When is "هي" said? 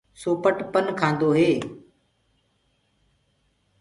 1.37-1.51